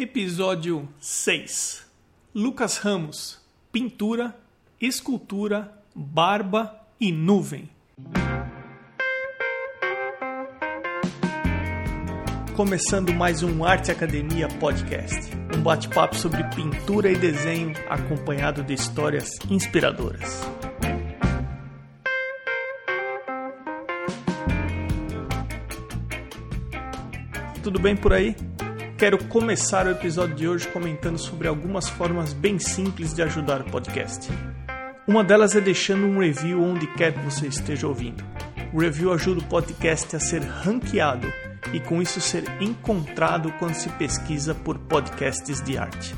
[0.00, 1.84] Episódio 6
[2.32, 3.40] Lucas Ramos
[3.72, 4.32] Pintura,
[4.80, 7.68] Escultura, Barba e Nuvem.
[12.54, 19.28] Começando mais um Arte Academia Podcast, um bate-papo sobre pintura e desenho acompanhado de histórias
[19.50, 20.42] inspiradoras.
[27.64, 28.36] Tudo bem por aí?
[28.98, 33.70] Quero começar o episódio de hoje comentando sobre algumas formas bem simples de ajudar o
[33.70, 34.28] podcast.
[35.06, 38.24] Uma delas é deixando um review onde quer que você esteja ouvindo.
[38.72, 41.32] O review ajuda o podcast a ser ranqueado
[41.72, 46.12] e com isso ser encontrado quando se pesquisa por podcasts de arte.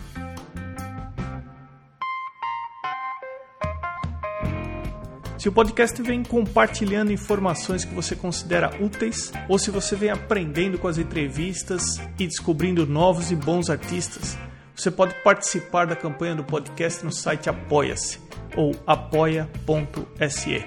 [5.41, 10.79] Se o podcast vem compartilhando informações que você considera úteis, ou se você vem aprendendo
[10.79, 14.37] com as entrevistas e descobrindo novos e bons artistas,
[14.77, 18.19] você pode participar da campanha do podcast no site Apoia-se
[18.55, 20.63] ou apoia.se.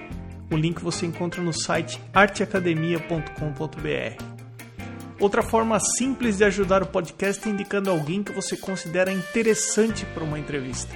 [0.51, 4.23] O link você encontra no site arteacademia.com.br.
[5.19, 10.23] Outra forma simples de ajudar o podcast é indicando alguém que você considera interessante para
[10.23, 10.91] uma entrevista.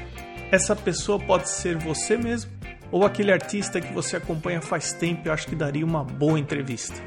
[0.51, 2.56] Essa pessoa pode ser você mesmo
[2.91, 7.01] ou aquele artista que você acompanha faz tempo e acho que daria uma boa entrevista.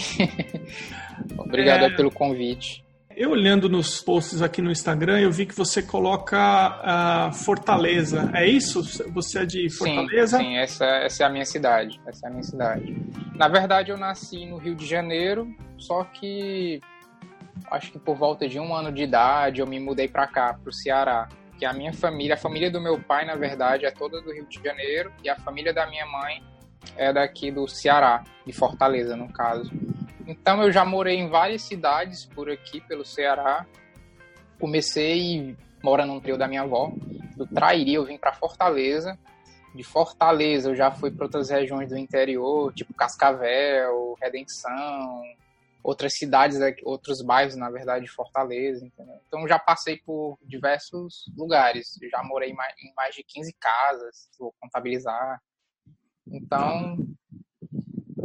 [1.37, 1.89] obrigado é...
[1.89, 2.84] pelo convite.
[3.17, 8.29] Eu olhando nos posts aqui no Instagram, eu vi que você coloca a Fortaleza.
[8.33, 8.83] É isso?
[9.13, 10.37] Você é de Fortaleza?
[10.37, 12.01] Sim, sim essa, essa é a minha cidade.
[12.05, 12.93] Essa é a minha cidade.
[13.35, 15.47] Na verdade, eu nasci no Rio de Janeiro,
[15.77, 16.81] só que
[17.71, 20.69] acho que por volta de um ano de idade eu me mudei para cá, para
[20.69, 21.29] o Ceará.
[21.57, 24.45] Que a minha família, a família do meu pai, na verdade, é toda do Rio
[24.45, 26.43] de Janeiro e a família da minha mãe
[26.97, 29.71] é daqui do Ceará, de Fortaleza, no caso.
[30.27, 33.65] Então eu já morei em várias cidades por aqui, pelo Ceará.
[34.59, 36.91] Comecei morando no trio da minha avó.
[37.37, 39.17] Do Trairi eu vim para Fortaleza.
[39.75, 45.21] De Fortaleza eu já fui para outras regiões do interior, tipo Cascavel, Redenção,
[45.83, 49.19] outras cidades, outros bairros, na verdade, de Fortaleza, entendeu?
[49.27, 51.99] Então já passei por diversos lugares.
[52.09, 55.39] já morei em mais de 15 casas, vou contabilizar.
[56.27, 56.97] Então,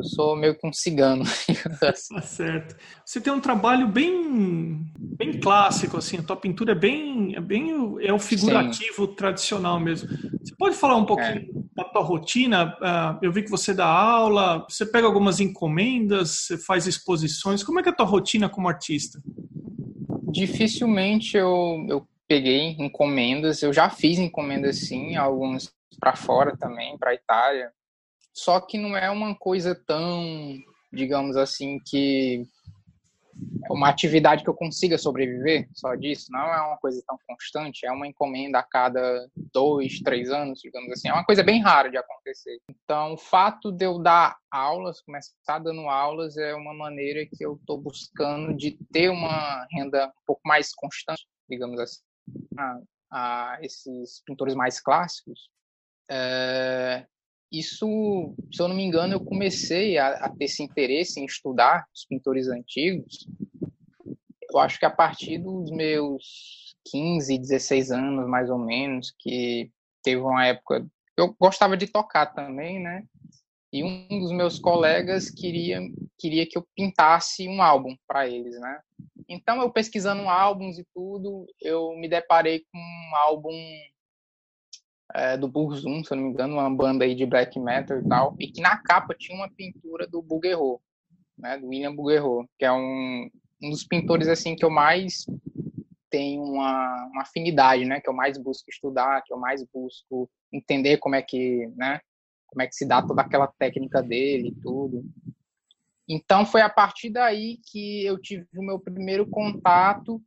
[0.01, 1.23] eu sou meio que um cigano.
[1.83, 2.15] assim.
[2.15, 2.77] Tá certo.
[3.05, 7.71] Você tem um trabalho bem, bem clássico, assim, a tua pintura é bem, é bem
[8.01, 9.15] é o figurativo Sim.
[9.15, 10.09] tradicional mesmo.
[10.43, 11.47] Você pode falar um pouquinho é.
[11.77, 12.77] da tua rotina?
[12.81, 17.63] Uh, eu vi que você dá aula, você pega algumas encomendas, você faz exposições.
[17.63, 19.21] Como é que é a tua rotina como artista?
[20.33, 27.13] Dificilmente eu, eu peguei encomendas, eu já fiz encomendas sim, alguns para fora também, para
[27.13, 27.71] Itália,
[28.33, 30.57] só que não é uma coisa tão,
[30.93, 32.47] digamos assim, que
[33.65, 36.27] é uma atividade que eu consiga sobreviver só disso.
[36.31, 37.87] Não é uma coisa tão constante.
[37.87, 41.09] É uma encomenda a cada dois, três anos, digamos assim.
[41.09, 42.59] É uma coisa bem rara de acontecer.
[42.69, 47.55] Então, o fato de eu dar aulas, começar dando aulas, é uma maneira que eu
[47.55, 52.01] estou buscando de ter uma renda um pouco mais constante, digamos assim,
[52.59, 52.81] a,
[53.11, 55.49] a esses pintores mais clássicos.
[56.11, 57.07] É,
[57.51, 61.87] isso, se eu não me engano, eu comecei a, a, ter esse interesse em estudar
[61.95, 63.27] os pintores antigos.
[64.51, 69.71] Eu acho que a partir dos meus 15, 16 anos, mais ou menos, que
[70.03, 70.87] teve uma época.
[71.17, 73.05] Eu gostava de tocar também, né?
[73.73, 75.81] E um dos meus colegas queria,
[76.19, 78.81] queria que eu pintasse um álbum para eles, né?
[79.29, 83.53] Então, eu pesquisando álbuns e tudo, eu me deparei com um álbum
[85.15, 88.09] é, do Burzum, se eu não me engano, uma banda aí de black metal e
[88.09, 90.81] tal, e que na capa tinha uma pintura do Bouguereau,
[91.37, 93.31] né, do William Bouguereau, que é um,
[93.63, 95.27] um dos pintores assim que eu mais
[96.11, 100.99] tenho uma, uma afinidade, né, que eu mais busco estudar, que eu mais busco entender
[100.99, 102.01] como é que, né,
[102.47, 105.05] como é que se dá toda aquela técnica dele e tudo.
[106.09, 110.21] Então foi a partir daí que eu tive o meu primeiro contato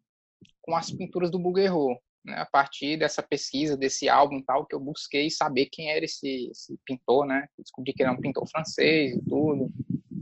[0.62, 4.80] com as pinturas do Bouguereau né, a partir dessa pesquisa, desse álbum tal, que eu
[4.80, 7.48] busquei saber quem era esse, esse pintor, né?
[7.58, 9.72] Descobri que ele era um pintor francês e tudo.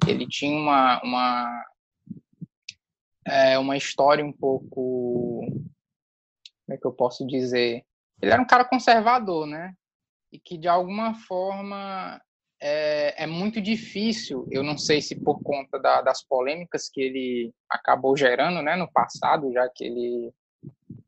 [0.07, 1.65] ele tinha uma, uma,
[3.25, 5.42] é, uma história um pouco.
[6.65, 7.86] Como é que eu posso dizer?
[8.21, 9.74] Ele era um cara conservador, né?
[10.31, 12.19] E que de alguma forma
[12.62, 17.54] é, é muito difícil, eu não sei se por conta da, das polêmicas que ele
[17.69, 20.31] acabou gerando né, no passado, já que ele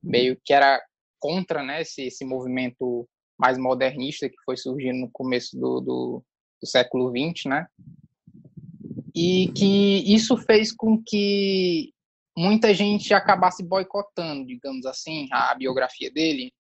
[0.04, 0.82] meio que era
[1.20, 3.08] contra né, esse, esse movimento
[3.38, 6.26] mais modernista que foi surgindo no começo do, do,
[6.62, 7.68] do século XX, né?
[9.16, 11.94] E que isso fez com que
[12.36, 16.52] muita gente acabasse boicotando, digamos assim, a biografia dele,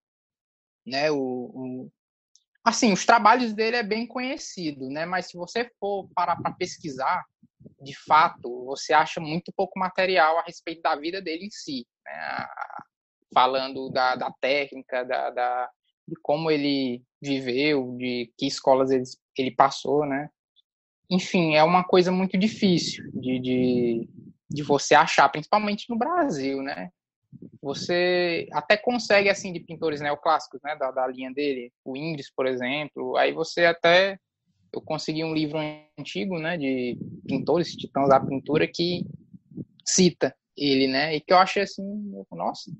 [0.85, 1.11] né?
[1.11, 1.91] O, o,
[2.63, 5.05] assim, os trabalhos dele é bem conhecido, né?
[5.05, 7.23] Mas se você for parar para pesquisar,
[7.81, 12.47] de fato, você acha muito pouco material a respeito da vida dele em si, né?
[13.33, 15.69] Falando da, da técnica, da, da,
[16.07, 19.03] de como ele viveu, de que escolas ele,
[19.37, 20.29] ele passou, né?
[21.09, 24.09] Enfim, é uma coisa muito difícil de, de,
[24.49, 26.89] de você achar, principalmente no Brasil, né?
[27.61, 32.45] Você até consegue, assim, de pintores neoclássicos, né, da, da linha dele, o Ingres, por
[32.45, 34.19] exemplo, aí você até,
[34.71, 35.57] eu consegui um livro
[35.97, 36.97] antigo, né, de
[37.27, 39.05] pintores, titãs da pintura, que
[39.85, 41.83] cita ele, né, e que eu achei assim,
[42.31, 42.71] nossa,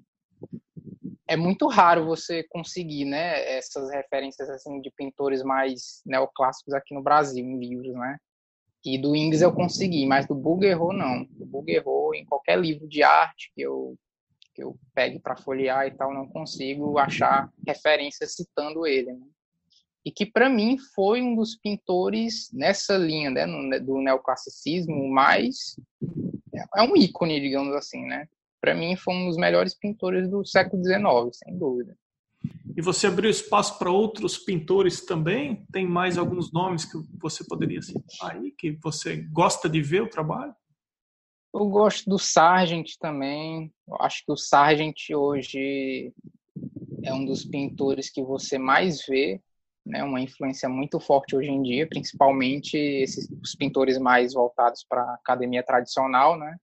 [1.34, 7.02] é muito raro você conseguir, né, essas referências assim de pintores mais neoclássicos aqui no
[7.02, 8.18] Brasil em livros, né?
[8.86, 11.24] E do Ingres eu consegui, mas do Bouguereau não.
[11.24, 13.98] Do Bouguereau em qualquer livro de arte que eu
[14.54, 19.26] que eu pegue para folhear e tal, não consigo achar referências citando ele, né?
[20.06, 23.48] E que para mim foi um dos pintores nessa linha, né,
[23.80, 25.76] do neoclassicismo, mais
[26.76, 28.28] é um ícone, digamos assim, né?
[28.63, 31.98] Para mim foi um dos melhores pintores do século XIX, sem dúvida.
[32.77, 35.65] E você abriu espaço para outros pintores também?
[35.69, 40.10] Tem mais alguns nomes que você poderia citar aí, que você gosta de ver o
[40.10, 40.56] trabalho?
[41.54, 43.69] Eu gosto do Sargent também.
[43.86, 46.13] Eu acho que o Sargent hoje
[47.04, 49.42] é um dos pintores que você mais vê,
[49.86, 50.06] né?
[50.06, 55.15] Uma influência muito forte hoje em dia, principalmente esses os pintores mais voltados para a
[55.15, 56.56] academia tradicional, né?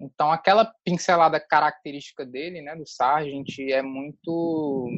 [0.00, 4.90] Então, aquela pincelada característica dele, né, do Sargent, é muito.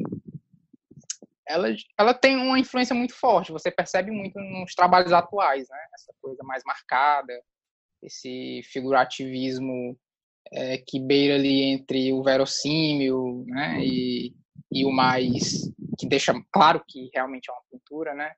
[1.47, 5.79] Ela, ela tem uma influência muito forte, você percebe muito nos trabalhos atuais, né?
[5.95, 7.33] Essa coisa mais marcada,
[8.03, 9.97] esse figurativismo
[10.51, 13.79] é, que beira ali entre o verossímil, né?
[13.83, 14.35] E,
[14.71, 15.71] e o mais.
[15.97, 18.33] que deixa claro que realmente é uma pintura, né?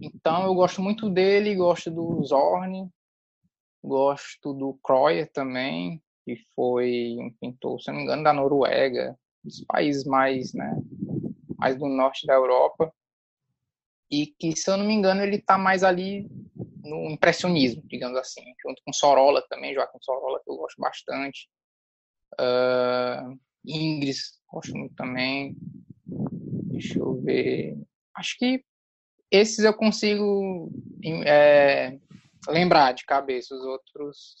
[0.00, 2.88] Então, eu gosto muito dele, gosto do Zorn,
[3.82, 9.64] Gosto do Kreuer também, que foi um pintor, se não me engano, da Noruega, dos
[9.64, 10.76] países mais, né,
[11.56, 12.92] mais do norte da Europa.
[14.10, 16.28] E que, se eu não me engano, ele está mais ali
[16.82, 21.48] no impressionismo, digamos assim, junto com Sorolla também, Joaquim Sorolla, que eu gosto bastante.
[22.40, 25.56] Uh, Ingres, gosto muito também.
[26.06, 27.76] Deixa eu ver.
[28.14, 28.64] Acho que
[29.30, 30.70] esses eu consigo
[31.26, 31.98] é,
[32.48, 34.36] lembrar de cabeça os outros.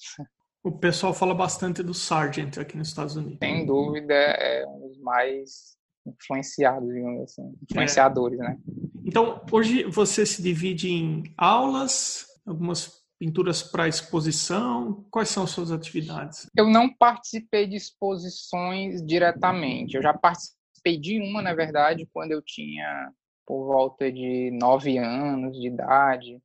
[0.62, 3.38] O pessoal fala bastante do Sargent aqui nos Estados Unidos.
[3.42, 5.76] Sem dúvida, é um dos mais
[6.06, 8.42] influenciados, digamos assim, influenciadores, é.
[8.42, 8.58] né?
[9.04, 15.06] Então, hoje você se divide em aulas, algumas pinturas para exposição.
[15.10, 16.48] Quais são as suas atividades?
[16.56, 19.96] Eu não participei de exposições diretamente.
[19.96, 23.10] Eu já participei de uma, na verdade, quando eu tinha
[23.46, 26.38] por volta de nove anos de idade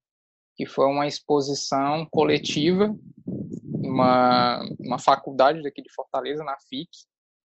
[0.56, 2.96] que foi uma exposição coletiva,
[3.66, 6.90] uma, uma faculdade daqui de Fortaleza, na FIC,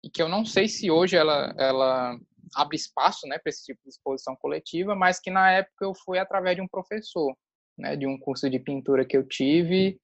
[0.03, 2.17] e que eu não sei se hoje ela, ela
[2.55, 6.17] abre espaço né, para esse tipo de exposição coletiva, mas que na época eu fui
[6.17, 7.35] através de um professor,
[7.77, 9.99] né, de um curso de pintura que eu tive,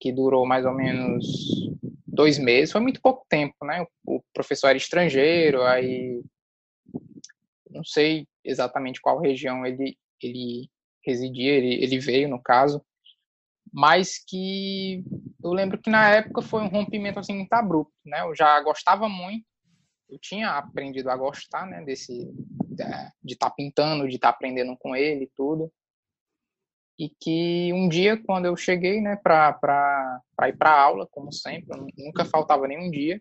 [0.00, 1.24] que durou mais ou menos
[2.06, 3.84] dois meses, foi muito pouco tempo, né?
[4.06, 6.22] O professor era estrangeiro, aí
[7.68, 10.68] não sei exatamente qual região ele, ele
[11.04, 12.84] residia, ele, ele veio no caso,
[13.72, 15.04] mas que
[15.42, 18.22] eu lembro que na época foi um rompimento assim muito abrupto, né?
[18.22, 19.44] Eu já gostava muito,
[20.08, 21.82] eu tinha aprendido a gostar, né?
[21.84, 22.32] Desse
[23.22, 25.72] de estar tá pintando, de estar tá aprendendo com ele e tudo,
[26.98, 31.76] e que um dia quando eu cheguei, né, para para ir para aula, como sempre,
[31.96, 33.20] nunca faltava nenhum dia,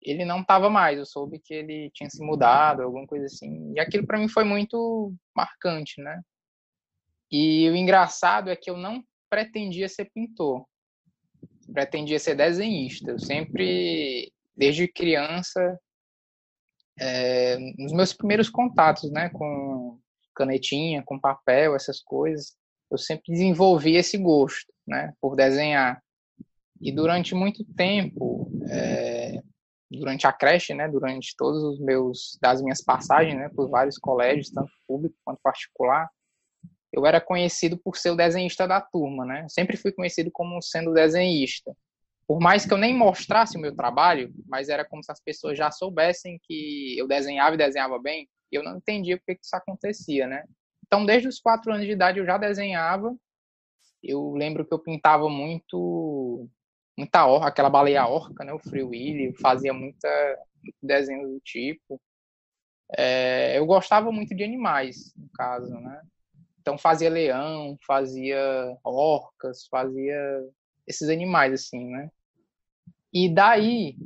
[0.00, 0.98] ele não estava mais.
[0.98, 3.72] Eu soube que ele tinha se mudado, alguma coisa assim.
[3.74, 6.20] E aquilo para mim foi muito marcante, né?
[7.36, 10.64] E o engraçado é que eu não pretendia ser pintor,
[11.72, 13.10] pretendia ser desenhista.
[13.10, 15.76] Eu sempre, desde criança,
[16.96, 19.98] é, nos meus primeiros contatos, né, com
[20.32, 22.56] canetinha, com papel, essas coisas,
[22.88, 24.72] eu sempre desenvolvi esse gosto.
[24.86, 26.00] né, por desenhar.
[26.80, 29.42] E durante muito tempo, é,
[29.90, 34.50] durante a creche, né, durante todos os meus das minhas passagens, né, por vários colégios,
[34.50, 36.08] tanto público quanto particular,
[36.94, 39.46] eu era conhecido por ser o desenhista da turma, né?
[39.48, 41.74] Sempre fui conhecido como sendo desenhista.
[42.26, 45.58] Por mais que eu nem mostrasse o meu trabalho, mas era como se as pessoas
[45.58, 49.54] já soubessem que eu desenhava e desenhava bem, e eu não entendia por que isso
[49.54, 50.44] acontecia, né?
[50.86, 53.14] Então, desde os quatro anos de idade eu já desenhava.
[54.02, 56.48] Eu lembro que eu pintava muito
[56.96, 60.08] muita orca, aquela baleia orca, né, o Free Willy, fazia muita
[60.80, 62.00] desenho do tipo.
[62.96, 66.00] É, eu gostava muito de animais, no caso, né?
[66.64, 70.42] Então fazia leão, fazia orcas, fazia
[70.86, 72.08] esses animais assim, né?
[73.12, 73.98] E daí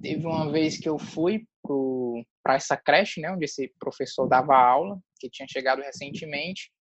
[0.00, 1.46] teve uma vez que eu fui
[2.42, 6.72] para essa creche, né, onde esse professor dava aula, que tinha chegado recentemente.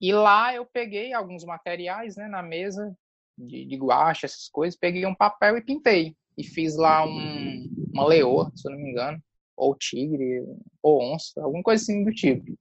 [0.00, 2.96] E lá eu peguei alguns materiais, né, na mesa
[3.36, 6.14] de, de guache, essas coisas, peguei um papel e pintei.
[6.38, 9.20] E fiz lá um, uma leoa, se eu não me engano,
[9.56, 10.44] ou tigre,
[10.80, 12.56] ou onça, alguma coisa assim do tipo.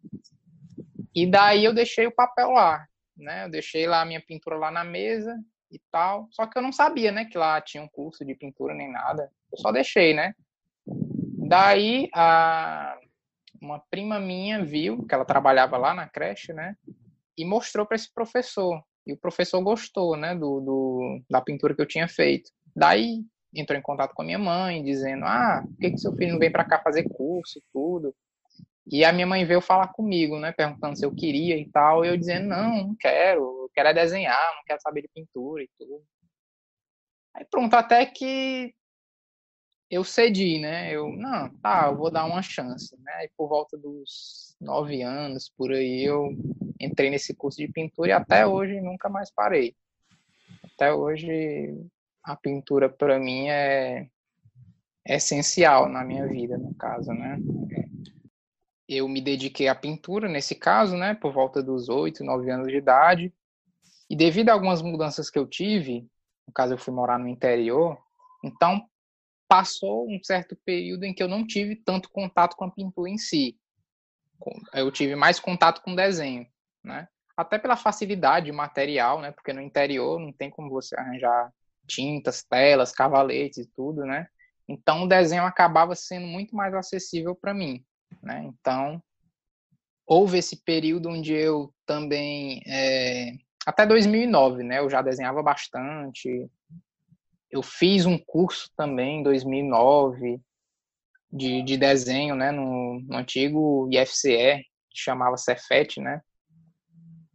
[1.13, 2.85] E daí eu deixei o papel lá,
[3.17, 3.45] né?
[3.45, 5.37] Eu deixei lá a minha pintura lá na mesa
[5.71, 6.27] e tal.
[6.31, 9.31] Só que eu não sabia, né, que lá tinha um curso de pintura nem nada.
[9.51, 10.33] Eu só deixei, né?
[10.85, 12.97] Daí a
[13.61, 16.75] uma prima minha viu que ela trabalhava lá na creche, né?
[17.37, 18.81] E mostrou para esse professor.
[19.05, 22.51] E o professor gostou, né, do, do, da pintura que eu tinha feito.
[22.75, 23.23] Daí
[23.53, 26.39] entrou em contato com a minha mãe, dizendo: Ah, por que, que seu filho não
[26.39, 28.15] vem para cá fazer curso e tudo?
[28.91, 32.03] E a minha mãe veio falar comigo, né, perguntando se eu queria e tal.
[32.03, 35.63] E eu dizendo: Não, não quero, eu quero é desenhar, não quero saber de pintura
[35.63, 36.03] e tudo.
[37.35, 38.73] Aí pronto, até que
[39.91, 40.91] eu cedi, né?
[40.91, 43.25] Eu, não, tá, eu vou dar uma chance, né?
[43.25, 46.29] E por volta dos nove anos, por aí, eu
[46.79, 49.75] entrei nesse curso de pintura e até hoje nunca mais parei.
[50.63, 51.75] Até hoje
[52.23, 54.07] a pintura para mim é,
[55.05, 57.37] é essencial na minha vida, no caso, né?
[58.91, 61.13] Eu me dediquei à pintura nesse caso, né?
[61.13, 63.31] Por volta dos oito, nove anos de idade.
[64.09, 66.09] E devido a algumas mudanças que eu tive,
[66.47, 67.95] no caso eu fui morar no interior,
[68.43, 68.83] então
[69.47, 73.17] passou um certo período em que eu não tive tanto contato com a pintura em
[73.19, 73.55] si.
[74.73, 76.47] Eu tive mais contato com desenho,
[76.83, 77.07] né?
[77.37, 79.31] Até pela facilidade material, né?
[79.31, 81.53] Porque no interior não tem como você arranjar
[81.87, 84.27] tintas, telas, cavaletes e tudo, né?
[84.67, 87.85] Então o desenho acabava sendo muito mais acessível para mim,
[88.21, 88.43] né?
[88.45, 89.01] Então
[90.05, 93.33] houve esse período onde eu também é,
[93.65, 94.79] até 2009, né?
[94.79, 96.49] Eu já desenhava bastante,
[97.51, 100.39] eu fiz um curso também em 2009
[101.31, 106.21] de, de desenho, né, no, no antigo IFCE, que chamava Cefet, né?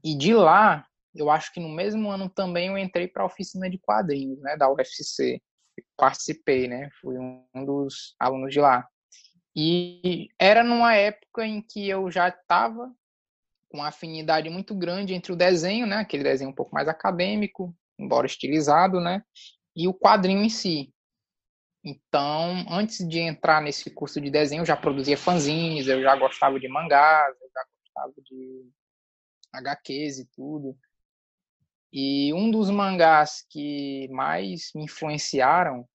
[0.03, 3.71] E de lá, eu acho que no mesmo ano também eu entrei para a oficina
[3.71, 5.41] de quadrinhos, né, da UFC.
[5.97, 6.91] Participei, né?
[7.01, 8.87] Fui um dos alunos de lá.
[9.57, 12.93] E era numa época em que eu já estava
[13.69, 17.75] com uma afinidade muito grande entre o desenho, né, aquele desenho um pouco mais acadêmico,
[17.99, 19.23] embora estilizado, né,
[19.77, 20.93] e o quadrinho em si.
[21.85, 26.59] Então, antes de entrar nesse curso de desenho, eu já produzia fanzines, eu já gostava
[26.59, 28.71] de mangás, eu já gostava de
[29.53, 30.77] HQs e tudo.
[31.93, 35.87] E um dos mangás que mais me influenciaram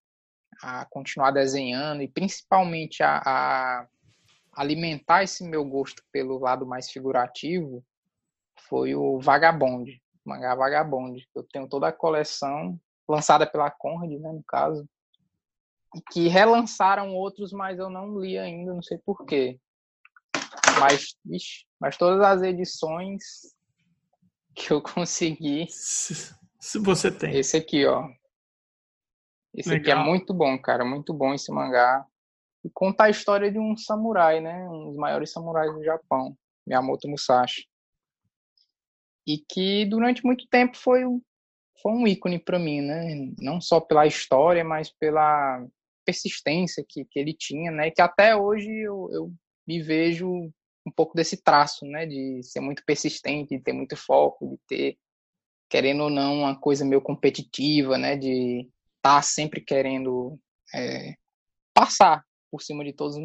[0.61, 3.87] a continuar desenhando e principalmente a, a
[4.53, 7.83] alimentar esse meu gosto pelo lado mais figurativo
[8.67, 9.89] foi o Vagabond,
[10.25, 11.25] o mangá Vagabond.
[11.33, 14.87] Eu tenho toda a coleção lançada pela Conrad, né, no caso,
[16.11, 19.59] que relançaram outros, mas eu não li ainda, não sei porquê.
[20.79, 23.23] Mas, ixi, mas todas as edições
[24.53, 25.67] que eu consegui.
[25.69, 27.35] Se você tem.
[27.35, 28.07] Esse aqui, ó.
[29.59, 29.99] Esse Legal.
[29.99, 30.85] aqui é muito bom, cara.
[30.85, 32.05] Muito bom esse mangá.
[32.63, 34.65] E conta a história de um samurai, né?
[34.69, 36.33] Um dos maiores samurais do Japão,
[36.65, 37.67] Miyamoto Musashi.
[39.27, 41.03] E que durante muito tempo foi
[41.81, 43.33] foi um ícone para mim, né?
[43.37, 45.65] Não só pela história, mas pela
[46.05, 47.91] persistência que, que ele tinha, né?
[47.91, 49.33] Que até hoje eu, eu
[49.67, 50.29] me vejo
[50.85, 52.05] um pouco desse traço, né?
[52.05, 54.97] De ser muito persistente, de ter muito foco, de ter,
[55.69, 58.15] querendo ou não, uma coisa meio competitiva, né?
[58.15, 58.69] De
[59.01, 60.39] tá sempre querendo
[60.73, 61.15] é,
[61.73, 63.15] passar por cima de todas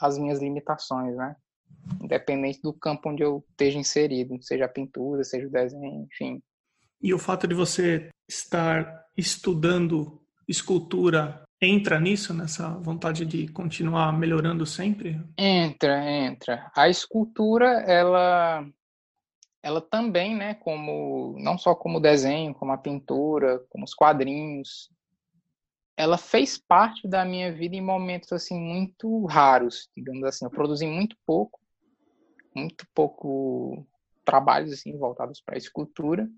[0.00, 1.36] as minhas limitações, né?
[2.02, 6.42] Independente do campo onde eu esteja inserido, seja a pintura, seja o desenho, enfim.
[7.00, 14.64] E o fato de você estar estudando escultura entra nisso, nessa vontade de continuar melhorando
[14.64, 15.20] sempre?
[15.36, 16.70] Entra, entra.
[16.76, 18.66] A escultura, ela
[19.60, 24.88] ela também, né, como não só como desenho, como a pintura, como os quadrinhos,
[25.98, 30.44] ela fez parte da minha vida em momentos assim muito raros, digamos assim.
[30.44, 31.58] Eu produzi muito pouco,
[32.54, 33.84] muito pouco
[34.24, 36.30] trabalhos assim voltados para a escultura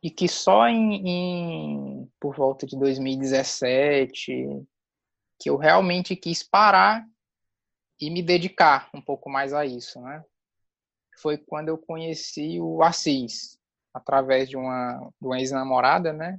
[0.00, 4.64] e que só em, em, por volta de 2017
[5.40, 7.04] que eu realmente quis parar
[8.00, 10.24] e me dedicar um pouco mais a isso, né?
[11.18, 13.58] Foi quando eu conheci o Assis
[13.92, 16.38] através de uma, de uma ex-namorada, né?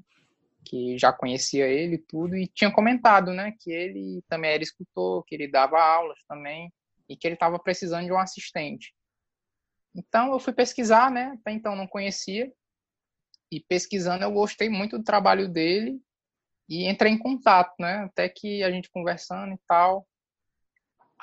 [0.65, 3.53] Que já conhecia ele tudo e tinha comentado, né?
[3.59, 6.71] Que ele também era escultor, que ele dava aulas também
[7.07, 8.93] e que ele estava precisando de um assistente.
[9.95, 11.37] Então eu fui pesquisar, né?
[11.39, 12.51] Até então não conhecia
[13.51, 15.99] e pesquisando eu gostei muito do trabalho dele
[16.67, 18.05] e entrei em contato, né?
[18.05, 20.05] Até que a gente conversando e tal,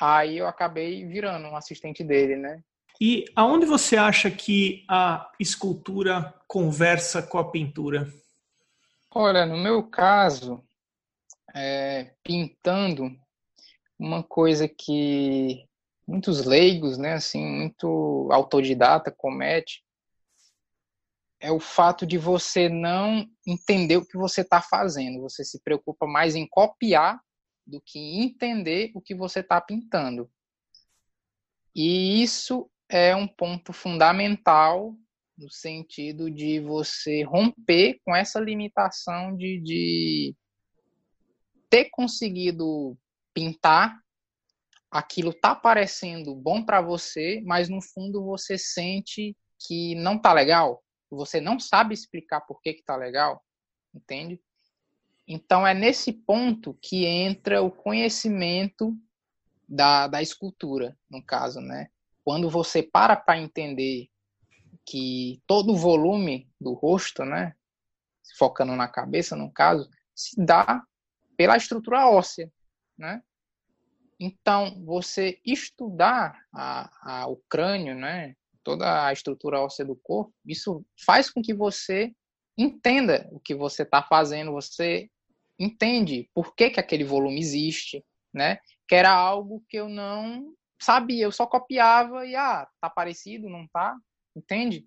[0.01, 2.63] aí eu acabei virando um assistente dele, né?
[3.01, 8.07] E aonde você acha que a escultura conversa com a pintura?
[9.15, 10.65] Olha, no meu caso,
[11.55, 13.15] é, pintando,
[13.99, 15.69] uma coisa que
[16.07, 19.85] muitos leigos, né, assim, muito autodidata comete,
[21.39, 25.21] é o fato de você não entender o que você está fazendo.
[25.21, 27.21] Você se preocupa mais em copiar
[27.67, 30.31] do que entender o que você está pintando.
[31.75, 34.97] E isso é um ponto fundamental
[35.43, 40.37] no sentido de você romper com essa limitação de, de
[41.69, 42.97] ter conseguido
[43.35, 44.01] pintar
[44.91, 50.83] aquilo tá parecendo bom para você, mas no fundo você sente que não tá legal,
[51.11, 53.43] você não sabe explicar por que que tá legal,
[53.95, 54.41] entende?
[55.27, 58.95] Então é nesse ponto que entra o conhecimento
[59.67, 61.89] da, da escultura, no caso, né?
[62.23, 64.12] Quando você para para entender
[64.87, 67.55] que todo o volume do rosto, né,
[68.39, 70.83] focando na cabeça, no caso, se dá
[71.37, 72.51] pela estrutura óssea,
[72.97, 73.23] né?
[74.21, 80.85] Então, você estudar a, a, o crânio, né, toda a estrutura óssea do corpo, isso
[81.05, 82.15] faz com que você
[82.57, 85.11] entenda o que você está fazendo, você
[85.59, 88.59] entende por que, que aquele volume existe, né?
[88.87, 93.67] Que era algo que eu não sabia, eu só copiava e, ah, tá parecido, não
[93.69, 93.97] tá?
[94.35, 94.87] Entende?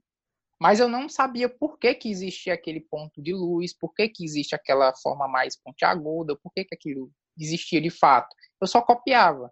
[0.60, 4.24] Mas eu não sabia por que, que existia aquele ponto de luz, por que, que
[4.24, 8.34] existe aquela forma mais pontiaguda, por que, que aquilo existia de fato.
[8.62, 9.52] Eu só copiava,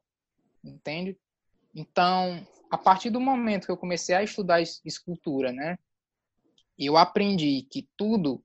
[0.64, 1.18] entende?
[1.76, 5.78] Então, a partir do momento que eu comecei a estudar escultura, né,
[6.78, 8.44] eu aprendi que tudo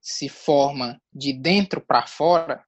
[0.00, 2.64] se forma de dentro para fora.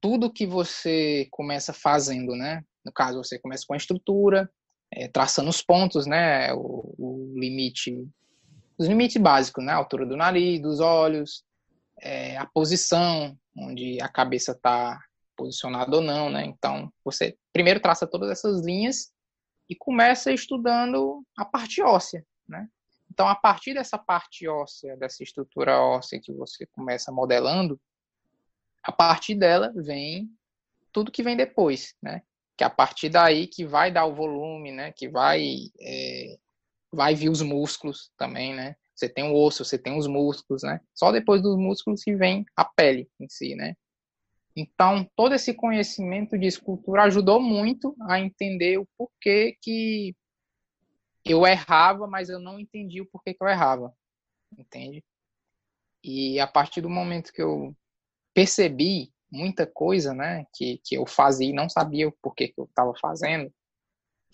[0.00, 2.62] Tudo que você começa fazendo, né?
[2.84, 4.50] No caso, você começa com a estrutura,
[4.90, 6.52] é, traçando os pontos, né?
[6.54, 8.06] O, o, limite,
[8.76, 9.72] os limites básicos, né?
[9.72, 11.44] A altura do nariz, dos olhos,
[12.00, 14.98] é, a posição, onde a cabeça está
[15.36, 16.44] posicionada ou não, né?
[16.44, 19.12] Então, você primeiro traça todas essas linhas
[19.68, 22.68] e começa estudando a parte óssea, né?
[23.10, 27.80] Então, a partir dessa parte óssea, dessa estrutura óssea que você começa modelando,
[28.82, 30.30] a partir dela vem
[30.92, 32.22] tudo que vem depois, né?
[32.58, 34.92] Que é a partir daí que vai dar o volume, né?
[34.92, 36.36] Que vai é,
[36.92, 38.76] vai vir os músculos também, né?
[38.94, 40.80] Você tem o osso, você tem os músculos, né?
[40.92, 43.76] Só depois dos músculos que vem a pele em si, né?
[44.56, 50.16] Então, todo esse conhecimento de escultura ajudou muito a entender o porquê que
[51.24, 53.94] eu errava, mas eu não entendi o porquê que eu errava,
[54.58, 55.04] entende?
[56.02, 57.72] E a partir do momento que eu
[58.34, 62.64] percebi muita coisa, né, que, que eu fazia e não sabia o porquê que eu
[62.64, 63.52] estava fazendo,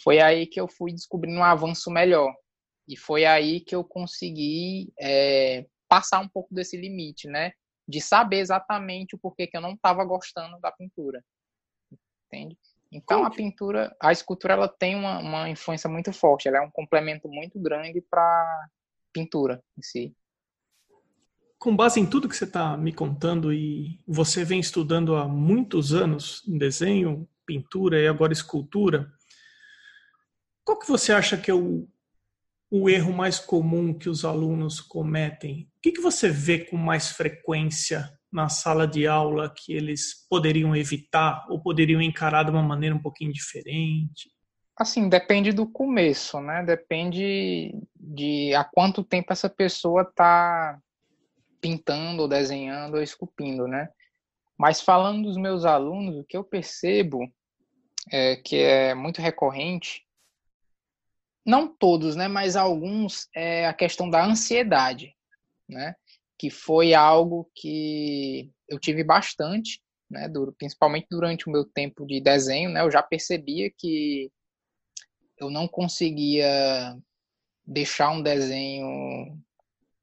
[0.03, 2.35] foi aí que eu fui descobrindo um avanço melhor.
[2.87, 7.53] E foi aí que eu consegui é, passar um pouco desse limite, né?
[7.87, 11.23] de saber exatamente o porquê que eu não estava gostando da pintura.
[12.27, 12.59] Entende?
[12.91, 16.71] Então a pintura, a escultura, ela tem uma, uma influência muito forte, ela é um
[16.71, 18.69] complemento muito grande para
[19.13, 20.17] pintura em si.
[21.65, 25.95] Com base em tudo que você está me contando e você vem estudando há muitos
[25.95, 29.11] anos desenho, pintura e agora escultura,
[30.63, 31.89] qual que você acha que é o
[32.71, 35.71] o erro mais comum que os alunos cometem?
[35.79, 40.77] O que, que você vê com mais frequência na sala de aula que eles poderiam
[40.77, 44.31] evitar ou poderiam encarar de uma maneira um pouquinho diferente?
[44.77, 46.63] Assim, depende do começo, né?
[46.63, 50.79] Depende de há quanto tempo essa pessoa está
[51.65, 53.89] pintando, ou desenhando, ou esculpindo, né?
[54.55, 57.27] Mas falando dos meus alunos, o que eu percebo
[58.13, 60.05] é que é muito recorrente
[61.43, 65.15] não todos, né, mas alguns, é a questão da ansiedade,
[65.69, 65.95] né,
[66.39, 72.71] que foi algo que eu tive bastante, né, principalmente durante o meu tempo de desenho,
[72.71, 74.31] né, eu já percebia que
[75.39, 76.97] eu não conseguia
[77.67, 79.39] deixar um desenho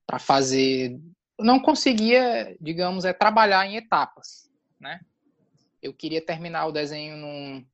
[0.06, 1.00] para fazer,
[1.44, 4.50] não conseguia, digamos, é trabalhar em etapas,
[4.80, 5.00] né?
[5.82, 7.66] Eu queria terminar o desenho num,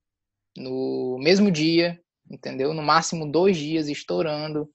[0.55, 1.99] no mesmo dia,
[2.29, 2.73] entendeu?
[2.73, 4.69] No máximo dois dias estourando.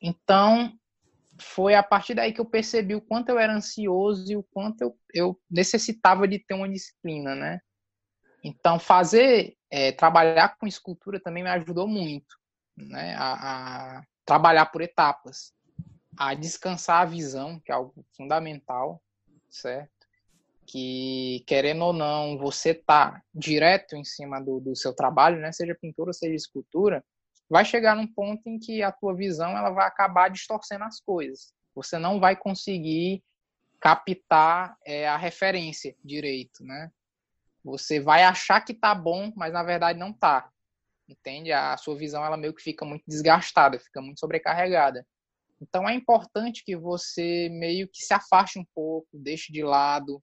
[0.00, 0.72] Então,
[1.40, 4.82] foi a partir daí que eu percebi o quanto eu era ansioso e o quanto
[4.82, 7.60] eu, eu necessitava de ter uma disciplina, né?
[8.42, 12.36] Então, fazer, é, trabalhar com escultura também me ajudou muito,
[12.76, 13.14] né?
[13.16, 15.52] A, a, trabalhar por etapas,
[16.18, 19.00] a descansar a visão, que é algo fundamental,
[19.48, 19.88] certo?
[20.66, 25.52] Que, querendo ou não, você tá direto em cima do, do seu trabalho, né?
[25.52, 27.04] Seja pintura, seja escultura,
[27.48, 31.54] vai chegar num ponto em que a tua visão ela vai acabar distorcendo as coisas.
[31.72, 33.22] Você não vai conseguir
[33.80, 36.90] captar é, a referência direito, né?
[37.64, 40.50] Você vai achar que tá bom, mas na verdade não tá.
[41.08, 41.52] Entende?
[41.52, 45.06] A sua visão ela meio que fica muito desgastada, fica muito sobrecarregada.
[45.60, 50.22] Então é importante que você meio que se afaste um pouco, deixe de lado,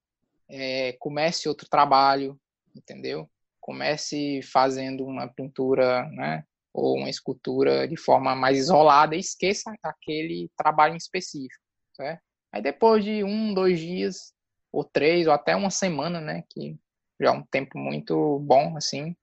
[0.49, 2.39] é, comece outro trabalho,
[2.75, 3.29] entendeu?
[3.59, 6.43] Comece fazendo uma pintura, né?
[6.75, 11.63] ou uma escultura de forma mais isolada e esqueça aquele trabalho específico,
[11.95, 12.21] certo?
[12.51, 14.33] Aí depois de um, dois dias,
[14.71, 16.77] ou três, ou até uma semana, né, que
[17.19, 19.15] já é um tempo muito bom, assim,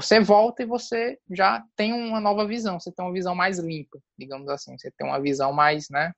[0.00, 3.98] você volta e você já tem uma nova visão, você tem uma visão mais limpa,
[4.16, 6.12] digamos assim, você tem uma visão mais, né?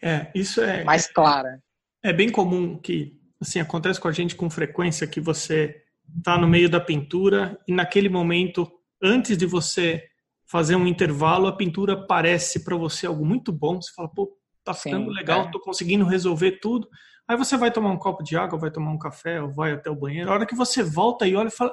[0.00, 1.60] É, isso é mais clara.
[2.04, 5.82] É, é bem comum que assim acontece com a gente com frequência que você
[6.16, 8.70] está no meio da pintura e naquele momento
[9.02, 10.04] antes de você
[10.48, 13.82] fazer um intervalo, a pintura parece para você algo muito bom.
[13.82, 15.50] Você fala, pô, tá ficando Sim, legal, é.
[15.50, 16.88] tô conseguindo resolver tudo.
[17.26, 19.90] Aí você vai tomar um copo de água, vai tomar um café, ou vai até
[19.90, 20.30] o banheiro.
[20.30, 21.72] A hora que você volta e olha e fala,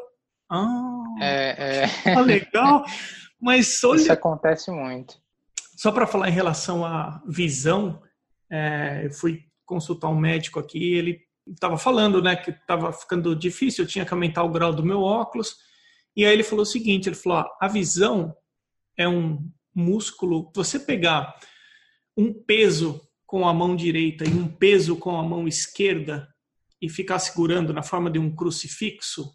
[0.50, 1.88] ah, é, é.
[2.14, 2.86] tá legal.
[3.40, 4.00] Mas olha...
[4.00, 5.16] Isso acontece muito.
[5.76, 8.02] Só para falar em relação à visão,
[8.50, 13.84] é, eu fui consultar um médico aqui, ele estava falando, né, que estava ficando difícil,
[13.84, 15.58] eu tinha que aumentar o grau do meu óculos.
[16.16, 18.34] E aí ele falou o seguinte, ele falou, ah, a visão
[18.98, 20.52] é um músculo.
[20.56, 21.36] Você pegar
[22.16, 26.28] um peso com a mão direita e um peso com a mão esquerda
[26.82, 29.34] e ficar segurando na forma de um crucifixo,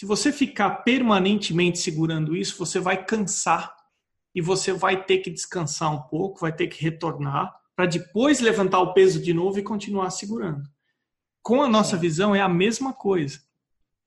[0.00, 3.70] se você ficar permanentemente segurando isso, você vai cansar
[4.34, 8.80] e você vai ter que descansar um pouco, vai ter que retornar para depois levantar
[8.80, 10.62] o peso de novo e continuar segurando.
[11.42, 13.40] Com a nossa visão é a mesma coisa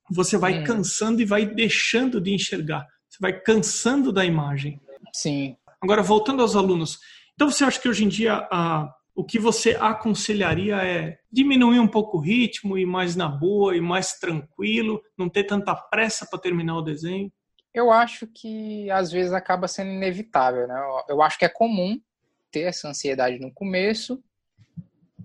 [0.09, 0.63] você vai hum.
[0.63, 2.87] cansando e vai deixando de enxergar.
[3.07, 4.81] Você vai cansando da imagem.
[5.13, 5.55] Sim.
[5.79, 6.97] Agora, voltando aos alunos.
[7.35, 11.87] Então, você acha que hoje em dia a, o que você aconselharia é diminuir um
[11.87, 16.39] pouco o ritmo, ir mais na boa, ir mais tranquilo, não ter tanta pressa para
[16.39, 17.31] terminar o desenho?
[17.73, 20.75] Eu acho que às vezes acaba sendo inevitável, né?
[21.07, 21.99] Eu acho que é comum
[22.51, 24.23] ter essa ansiedade no começo,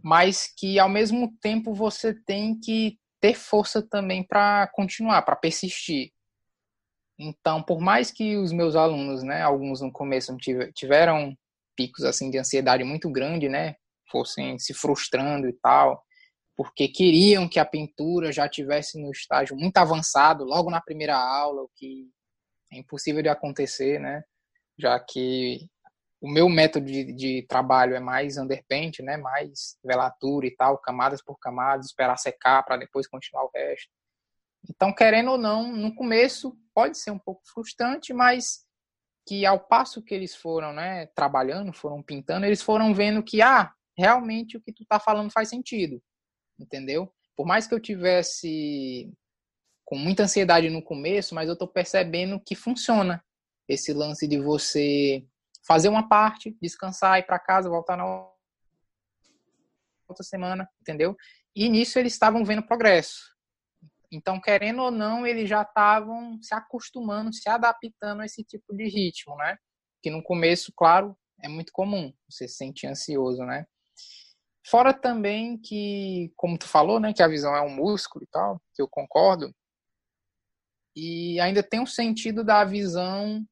[0.03, 6.13] mas que ao mesmo tempo você tem que ter força também para continuar, para persistir.
[7.19, 10.37] Então, por mais que os meus alunos, né, alguns no começo
[10.75, 11.37] tiveram
[11.79, 13.77] picos assim de ansiedade muito grande, né,
[14.11, 16.03] fossem se frustrando e tal,
[16.57, 21.63] porque queriam que a pintura já tivesse no estágio muito avançado logo na primeira aula,
[21.63, 22.11] o que
[22.73, 24.25] é impossível de acontecer, né,
[24.77, 25.61] já que
[26.21, 29.17] o meu método de, de, trabalho é mais underpaint, né?
[29.17, 33.89] Mais velatura e tal, camadas por camadas, esperar secar para depois continuar o resto.
[34.69, 38.67] Então, querendo ou não, no começo pode ser um pouco frustrante, mas
[39.29, 43.71] que ao passo que eles foram, né, trabalhando, foram pintando, eles foram vendo que ah,
[43.95, 46.03] realmente o que tu tá falando faz sentido.
[46.59, 47.13] Entendeu?
[47.37, 49.13] Por mais que eu tivesse
[49.85, 53.23] com muita ansiedade no começo, mas eu tô percebendo que funciona
[53.69, 55.23] esse lance de você
[55.67, 58.07] fazer uma parte, descansar, ir para casa, voltar na
[60.09, 61.15] outra semana, entendeu?
[61.55, 63.37] E nisso eles estavam vendo progresso.
[64.11, 68.85] Então, querendo ou não, eles já estavam se acostumando, se adaptando a esse tipo de
[68.89, 69.57] ritmo, né?
[70.03, 73.67] Que no começo, claro, é muito comum você se sentir ansioso, né?
[74.67, 78.61] Fora também que, como tu falou, né, que a visão é um músculo e tal,
[78.75, 79.55] que eu concordo.
[80.95, 83.47] E ainda tem um sentido da visão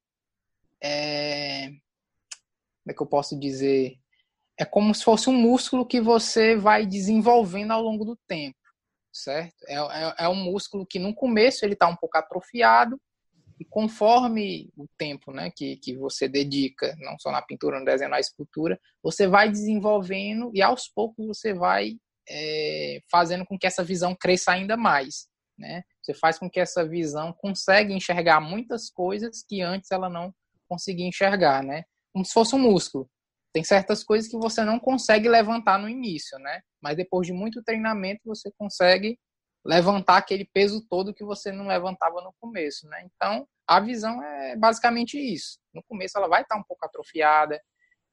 [0.82, 1.68] é,
[2.86, 3.98] como é que eu posso dizer?
[4.58, 8.56] É como se fosse um músculo que você vai desenvolvendo ao longo do tempo,
[9.16, 9.54] certo?
[9.66, 13.00] É, é, é um músculo que no começo ele está um pouco atrofiado,
[13.58, 18.10] E conforme o tempo né, que, que você dedica, não só na pintura, no desenho,
[18.10, 21.96] na escultura, você vai desenvolvendo e aos poucos você vai
[22.28, 25.26] é, fazendo com que essa visão cresça ainda mais.
[25.58, 25.82] Né?
[26.02, 30.34] Você faz com que essa visão consiga enxergar muitas coisas que antes ela não
[30.68, 31.84] conseguia enxergar, né?
[32.12, 33.08] Como se fosse um músculo.
[33.56, 36.60] Tem certas coisas que você não consegue levantar no início, né?
[36.78, 39.18] Mas depois de muito treinamento você consegue
[39.64, 43.06] levantar aquele peso todo que você não levantava no começo, né?
[43.06, 45.58] Então, a visão é basicamente isso.
[45.72, 47.58] No começo ela vai estar um pouco atrofiada,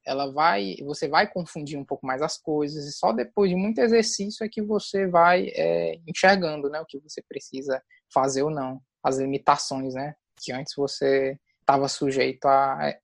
[0.06, 3.82] ela vai, você vai confundir um pouco mais as coisas e só depois de muito
[3.82, 8.80] exercício é que você vai é, enxergando, né, o que você precisa fazer ou não,
[9.02, 12.96] as limitações, né, que antes você estava sujeito a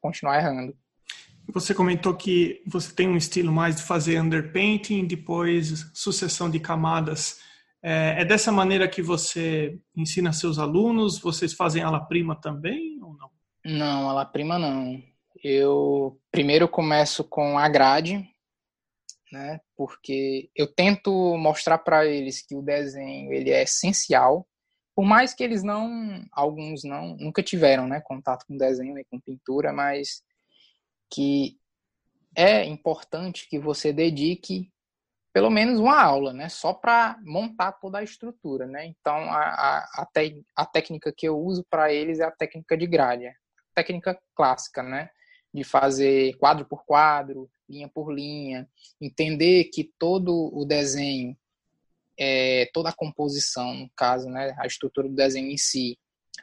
[0.00, 0.78] continuar errando.
[1.50, 7.40] Você comentou que você tem um estilo mais de fazer underpainting, depois sucessão de camadas.
[7.82, 11.18] É, é dessa maneira que você ensina seus alunos?
[11.18, 13.30] Vocês fazem ala prima também ou não?
[13.64, 15.02] Não, ala prima não.
[15.42, 18.28] Eu primeiro começo com a grade,
[19.32, 19.60] né?
[19.74, 24.46] Porque eu tento mostrar para eles que o desenho ele é essencial,
[24.94, 29.20] por mais que eles não, alguns não, nunca tiveram, né, contato com desenho e com
[29.20, 30.24] pintura, mas
[31.10, 31.58] que
[32.36, 34.70] é importante que você dedique
[35.32, 38.86] pelo menos uma aula, né, só para montar toda a estrutura, né.
[38.86, 42.76] Então a, a, a, te, a técnica que eu uso para eles é a técnica
[42.76, 43.30] de grade,
[43.74, 45.10] técnica clássica, né?
[45.54, 48.68] De fazer quadro por quadro, linha por linha,
[49.00, 51.36] entender que todo o desenho,
[52.18, 55.96] é, toda a composição, no caso, né, a estrutura do desenho em si,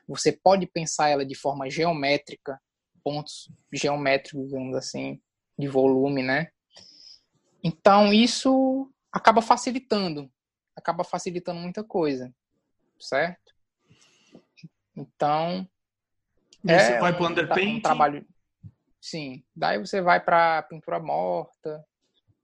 [0.08, 2.60] você pode pensar ela de forma geométrica,
[3.06, 5.22] pontos geométricos, digamos assim,
[5.58, 6.50] de volume, né?
[7.64, 10.30] Então isso acaba facilitando,
[10.76, 12.34] acaba facilitando muita coisa,
[13.00, 13.54] certo?
[14.98, 15.70] Então
[16.68, 17.78] é você vai para o underpaint?
[17.78, 18.26] Um trabalho
[19.06, 19.44] Sim.
[19.56, 21.86] Daí você vai para pintura morta,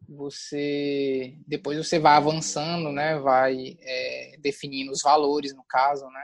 [0.08, 3.18] você depois você vai avançando, né?
[3.18, 6.24] Vai é, definindo os valores no caso, né?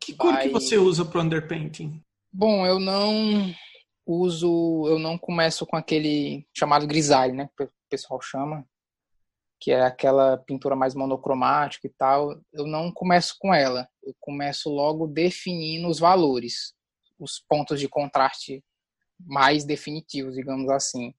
[0.00, 0.48] Que cor vai...
[0.48, 2.02] que você usa para underpainting?
[2.36, 3.54] Bom, eu não
[4.04, 7.48] uso, eu não começo com aquele chamado grisalho, né?
[7.56, 8.66] Que o pessoal chama,
[9.60, 12.32] que é aquela pintura mais monocromática e tal.
[12.52, 13.88] Eu não começo com ela.
[14.02, 16.74] Eu começo logo definindo os valores,
[17.20, 18.64] os pontos de contraste
[19.20, 21.14] mais definitivos, digamos assim.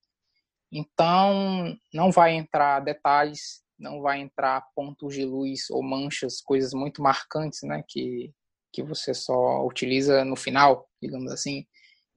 [0.69, 7.01] Então, não vai entrar detalhes, não vai entrar pontos de luz ou manchas, coisas muito
[7.01, 8.34] marcantes, né, que,
[8.75, 11.65] que você só utiliza no final, digamos assim.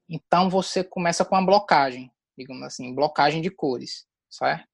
[0.09, 4.66] Então, você começa com a blocagem, digamos assim, blocagem de cores, certo?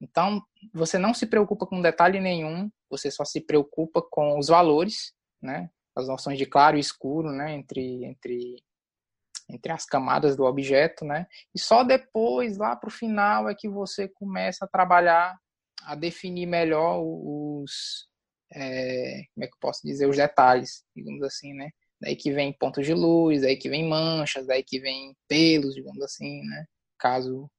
[0.00, 5.12] Então, você não se preocupa com detalhe nenhum, você só se preocupa com os valores,
[5.42, 5.70] né?
[5.94, 7.54] As noções de claro e escuro, né?
[7.54, 8.64] Entre, entre
[9.46, 11.26] entre as camadas do objeto, né?
[11.54, 15.38] E só depois, lá para o final, é que você começa a trabalhar,
[15.82, 18.08] a definir melhor os,
[18.54, 21.70] é, como é que eu posso dizer, os detalhes, digamos assim, né?
[22.00, 26.02] Daí que vem pontos de luz, daí que vem manchas, daí que vem pelos, digamos
[26.02, 26.66] assim, né?
[26.98, 27.50] Caso,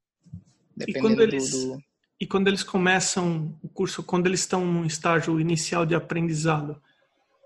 [0.75, 1.77] dependendo eles, do.
[2.19, 6.81] E quando eles começam o curso, quando eles estão no estágio inicial de aprendizado,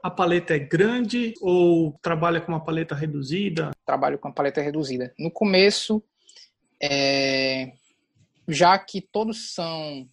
[0.04, 3.72] a paleta é grande ou trabalha com uma paleta reduzida?
[3.86, 5.14] Trabalho com a paleta reduzida.
[5.18, 6.04] No começo,
[6.82, 7.74] é...
[8.48, 10.08] já que todos são,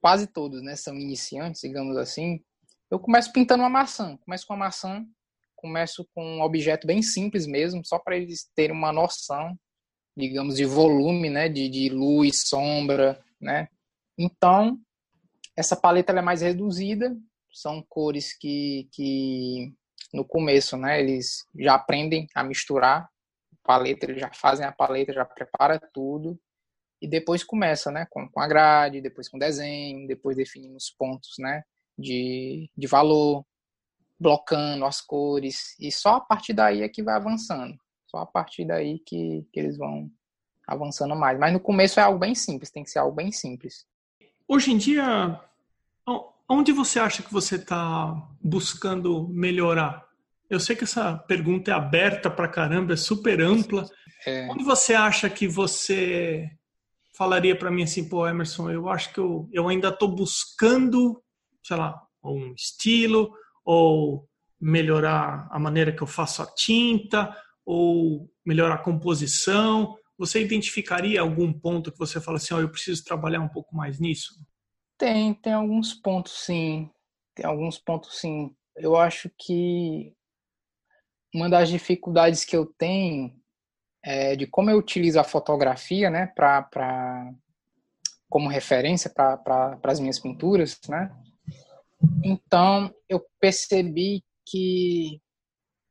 [0.00, 2.42] quase todos, né, são iniciantes, digamos assim,
[2.90, 4.16] eu começo pintando uma maçã.
[4.18, 5.06] Começo com a maçã,
[5.54, 9.58] começo com um objeto bem simples mesmo, só para eles terem uma noção,
[10.16, 13.68] digamos, de volume, né, de, de luz, sombra, né.
[14.18, 14.78] Então,
[15.56, 17.16] essa paleta é mais reduzida,
[17.52, 19.72] são cores que, que
[20.12, 23.08] no começo, né, eles já aprendem a misturar
[23.62, 26.38] paleta, eles já fazem a paleta, já prepara tudo
[27.00, 31.34] e depois começa, né, com, com a grade, depois com desenho, depois definindo os pontos,
[31.38, 31.62] né,
[31.98, 33.44] de, de valor,
[34.18, 37.76] blocando as cores e só a partir daí é que vai avançando,
[38.06, 40.10] só a partir daí que, que eles vão
[40.66, 41.38] avançando mais.
[41.38, 43.86] Mas no começo é algo bem simples, tem que ser algo bem simples.
[44.46, 45.40] Hoje em dia,
[46.48, 50.04] onde você acha que você está buscando melhorar?
[50.48, 53.88] Eu sei que essa pergunta é aberta para caramba, é super ampla.
[54.26, 54.48] É...
[54.50, 56.50] Onde você acha que você
[57.16, 61.22] falaria para mim assim, pô, Emerson, eu acho que eu, eu ainda estou buscando,
[61.64, 63.32] sei lá, um estilo
[63.64, 64.28] ou
[64.60, 69.96] melhorar a maneira que eu faço a tinta ou melhorar a composição.
[70.18, 73.98] Você identificaria algum ponto que você fala assim, oh, eu preciso trabalhar um pouco mais
[73.98, 74.34] nisso?
[74.98, 76.90] Tem, tem alguns pontos sim.
[77.34, 78.54] Tem alguns pontos sim.
[78.76, 80.14] Eu acho que
[81.34, 83.34] uma das dificuldades que eu tenho
[84.04, 87.32] é de como eu utilizo a fotografia, né, para
[88.28, 91.10] como referência para pra, as minhas pinturas, né?
[92.24, 95.20] Então, eu percebi que,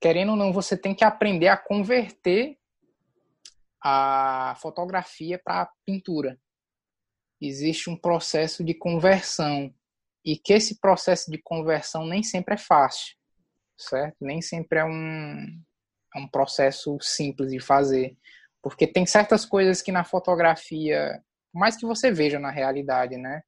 [0.01, 2.57] querendo ou não, você tem que aprender a converter
[3.83, 6.39] a fotografia para pintura.
[7.41, 9.73] Existe um processo de conversão
[10.25, 13.15] e que esse processo de conversão nem sempre é fácil,
[13.77, 14.15] certo?
[14.21, 15.61] Nem sempre é um,
[16.15, 18.17] é um processo simples de fazer,
[18.61, 21.21] porque tem certas coisas que na fotografia,
[21.53, 23.43] mais que você veja na realidade, né,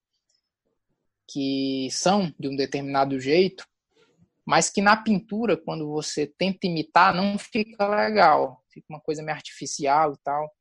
[1.27, 3.65] que são de um determinado jeito,
[4.45, 9.35] mas que na pintura, quando você tenta imitar, não fica legal, fica uma coisa meio
[9.35, 10.51] artificial e tal.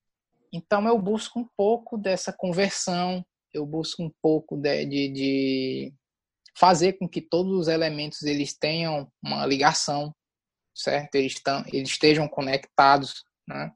[0.52, 5.94] Então eu busco um pouco dessa conversão, eu busco um pouco de, de, de
[6.56, 10.14] fazer com que todos os elementos eles tenham uma ligação,
[10.74, 11.16] certo?
[11.16, 13.70] Eles, tão, eles estejam conectados, né?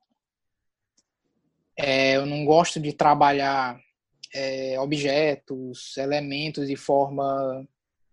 [1.76, 3.78] É, eu não gosto de trabalhar
[4.34, 7.66] é, objetos, elementos de forma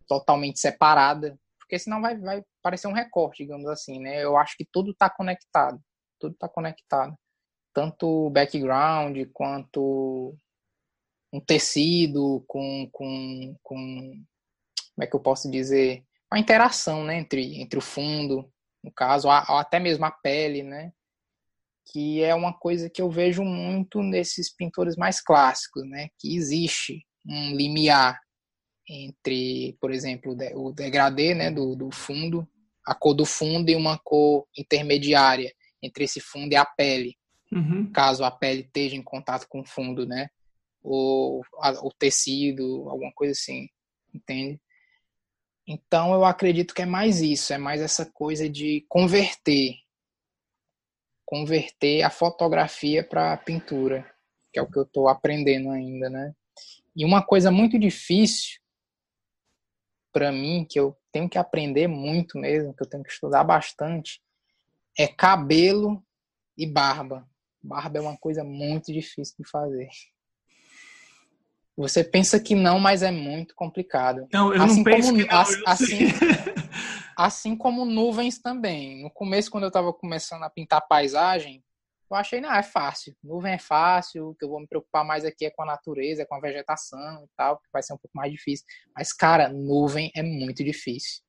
[0.08, 4.24] totalmente separada, porque senão vai, vai parecer um recorte, digamos assim, né?
[4.24, 5.80] Eu acho que tudo está conectado,
[6.20, 7.18] tudo está conectado,
[7.74, 10.38] tanto o background quanto
[11.34, 17.62] um tecido com, com, com como é que eu posso dizer uma interação, né, entre
[17.62, 18.50] entre o fundo,
[18.84, 20.94] no caso, ou até mesmo a pele, né?
[21.92, 26.10] Que é uma coisa que eu vejo muito nesses pintores mais clássicos, né?
[26.20, 28.20] Que existe um limiar
[28.88, 32.48] entre, por exemplo, o degradê, né, do, do fundo,
[32.86, 37.16] a cor do fundo e uma cor intermediária entre esse fundo e a pele.
[37.52, 37.92] Uhum.
[37.92, 40.28] Caso a pele esteja em contato com o fundo, né?
[40.84, 43.68] Ou a, o tecido, alguma coisa assim,
[44.14, 44.60] entende?
[45.68, 49.76] Então eu acredito que é mais isso, é mais essa coisa de converter
[51.26, 54.10] converter a fotografia para pintura,
[54.54, 56.34] que é o que eu estou aprendendo ainda, né?
[56.96, 58.60] E uma coisa muito difícil
[60.14, 64.22] para mim, que eu tenho que aprender muito mesmo, que eu tenho que estudar bastante,
[64.98, 66.02] é cabelo
[66.58, 67.28] e barba.
[67.62, 69.90] Barba é uma coisa muito difícil de fazer.
[71.78, 74.28] Você pensa que não, mas é muito complicado.
[74.32, 75.98] Não, eu assim não penso como, que não, assim,
[77.18, 79.02] Assim como nuvens também.
[79.02, 81.64] No começo, quando eu estava começando a pintar paisagem,
[82.12, 83.16] eu achei, não, é fácil.
[83.24, 86.22] Nuvem é fácil, o que eu vou me preocupar mais aqui é com a natureza,
[86.22, 88.66] é com a vegetação e tal, que vai ser um pouco mais difícil.
[88.96, 91.24] Mas, cara, nuvem é muito difícil.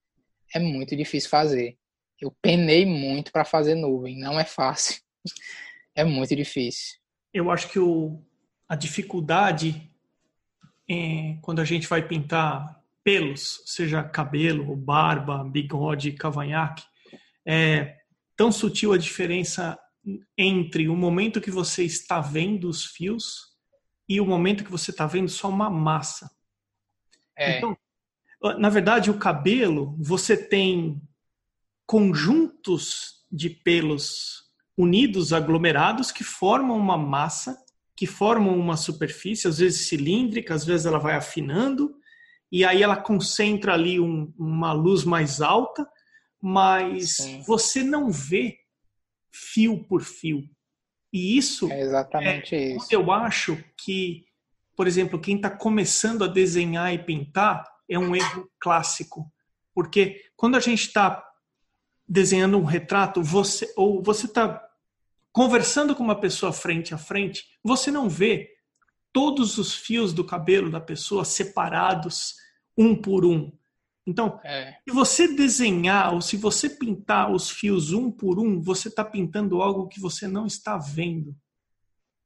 [0.55, 1.77] É muito difícil fazer.
[2.21, 5.01] Eu penei muito para fazer nuvem, não é fácil.
[5.99, 6.99] É muito difícil.
[7.33, 8.23] Eu acho que o,
[8.69, 9.91] a dificuldade
[10.89, 16.85] é, quando a gente vai pintar pelos, seja cabelo, barba, bigode, cavanhaque,
[17.47, 17.97] é
[18.37, 19.79] tão sutil a diferença
[20.37, 23.57] entre o momento que você está vendo os fios
[24.09, 26.31] e o momento que você está vendo só uma massa.
[27.37, 27.59] É.
[27.59, 27.77] Então,
[28.59, 31.01] na verdade, o cabelo, você tem
[31.87, 34.45] conjuntos de pelos
[34.77, 37.59] unidos, aglomerados, que formam uma massa,
[37.97, 41.97] que formam uma superfície, às vezes cilíndrica, às vezes ela vai afinando,
[42.53, 45.89] e aí ela concentra ali um, uma luz mais alta,
[46.41, 47.43] mas Sim.
[47.47, 48.59] você não vê
[49.33, 50.49] fio por fio.
[51.13, 52.89] E isso é exatamente é, isso.
[52.91, 54.27] Eu acho que,
[54.77, 59.33] por exemplo, quem está começando a desenhar e pintar é um erro clássico,
[59.75, 61.25] porque quando a gente está
[62.07, 64.66] desenhando um retrato, você ou você está
[65.37, 68.57] conversando com uma pessoa frente a frente, você não vê
[69.13, 72.37] todos os fios do cabelo da pessoa separados
[72.75, 73.53] um por um.
[74.07, 74.79] Então, é.
[74.83, 79.61] se você desenhar ou se você pintar os fios um por um, você está pintando
[79.61, 81.37] algo que você não está vendo.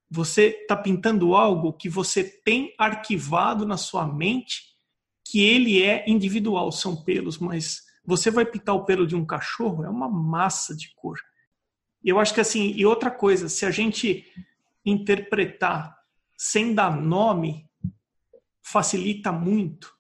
[0.08, 4.66] Você está pintando algo que você tem arquivado na sua mente,
[5.24, 9.82] que ele é individual, são pelos, mas você vai pintar o pelo de um cachorro,
[9.82, 11.18] é uma massa de cor.
[12.05, 14.24] Eu acho que assim, e outra coisa, se a gente
[14.84, 15.96] interpretar
[16.36, 17.68] sem dar nome,
[18.62, 19.94] facilita muito.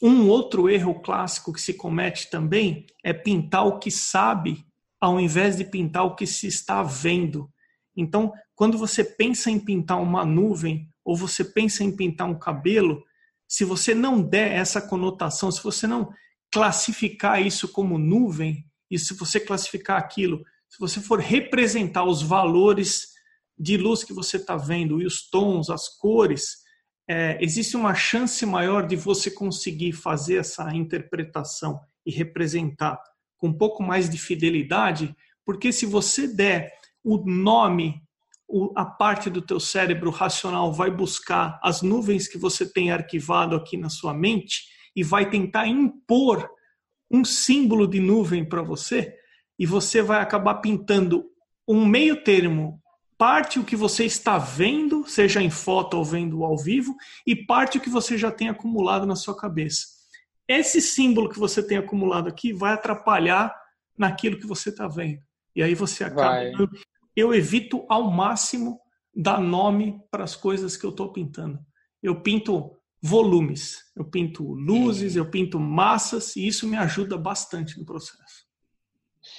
[0.00, 4.64] Um outro erro clássico que se comete também é pintar o que sabe
[5.00, 7.50] ao invés de pintar o que se está vendo.
[7.94, 13.04] Então, quando você pensa em pintar uma nuvem ou você pensa em pintar um cabelo,
[13.46, 16.10] se você não der essa conotação, se você não
[16.50, 23.14] classificar isso como nuvem, e se você classificar aquilo, se você for representar os valores
[23.58, 26.64] de luz que você está vendo e os tons, as cores,
[27.08, 32.98] é, existe uma chance maior de você conseguir fazer essa interpretação e representar
[33.36, 38.02] com um pouco mais de fidelidade, porque se você der o nome,
[38.74, 43.76] a parte do teu cérebro racional vai buscar as nuvens que você tem arquivado aqui
[43.76, 44.64] na sua mente
[44.96, 46.48] e vai tentar impor
[47.10, 49.14] um símbolo de nuvem para você,
[49.58, 51.24] e você vai acabar pintando
[51.66, 52.80] um meio termo
[53.16, 56.94] parte o que você está vendo, seja em foto ou vendo ao vivo,
[57.26, 59.86] e parte o que você já tem acumulado na sua cabeça.
[60.46, 63.54] Esse símbolo que você tem acumulado aqui vai atrapalhar
[63.96, 65.22] naquilo que você está vendo.
[65.54, 66.42] E aí você acaba.
[66.44, 66.68] Eu,
[67.16, 68.80] eu evito ao máximo
[69.14, 71.58] dar nome para as coisas que eu estou pintando.
[72.02, 77.84] Eu pinto volumes, eu pinto luzes, eu pinto massas, e isso me ajuda bastante no
[77.84, 78.43] processo.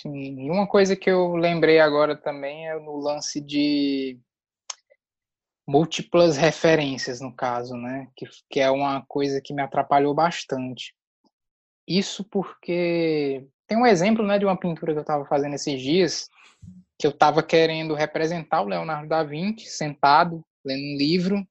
[0.06, 4.20] Sim, e uma coisa que eu lembrei agora também é no lance de
[5.68, 8.08] múltiplas referências, no caso, né?
[8.16, 10.93] Que, que é uma coisa que me atrapalhou bastante.
[11.88, 16.30] Isso porque tem um exemplo né, de uma pintura que eu estava fazendo esses dias,
[16.99, 21.43] que eu estava querendo representar o Leonardo da Vinci sentado, lendo um livro,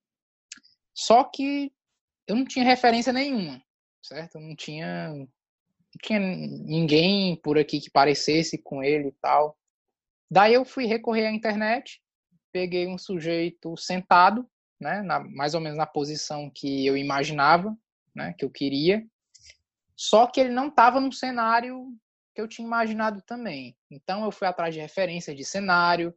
[0.95, 1.73] só que
[2.29, 3.61] eu não tinha referência nenhuma,
[4.01, 4.37] certo?
[4.37, 5.27] Eu não tinha
[5.99, 9.57] tinha ninguém por aqui que parecesse com ele e tal.
[10.31, 12.01] Daí eu fui recorrer à internet,
[12.53, 14.49] peguei um sujeito sentado,
[14.81, 17.77] né, na, mais ou menos na posição que eu imaginava,
[18.15, 19.07] né, que eu queria.
[19.97, 21.89] Só que ele não estava no cenário
[22.35, 23.77] que eu tinha imaginado também.
[23.91, 26.13] Então eu fui atrás de referências de cenário.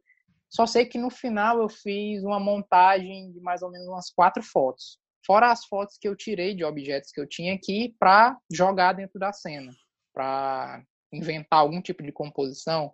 [0.48, 4.42] Só sei que no final eu fiz uma montagem de mais ou menos umas quatro
[4.42, 4.98] fotos
[5.28, 9.20] fora as fotos que eu tirei de objetos que eu tinha aqui para jogar dentro
[9.20, 9.76] da cena,
[10.10, 12.90] para inventar algum tipo de composição.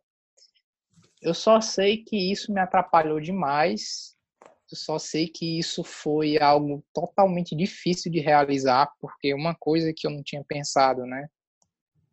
[1.23, 4.17] Eu só sei que isso me atrapalhou demais.
[4.69, 10.05] Eu só sei que isso foi algo totalmente difícil de realizar, porque uma coisa que
[10.05, 11.29] eu não tinha pensado, né?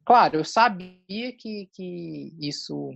[0.06, 2.92] Claro, eu sabia que, que isso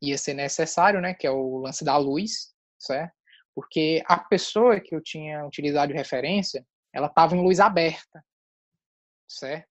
[0.00, 1.12] ia ser necessário, né?
[1.12, 3.12] Que é o lance da luz, certo?
[3.54, 8.24] Porque a pessoa que eu tinha utilizado de referência, ela estava em luz aberta,
[9.28, 9.70] certo?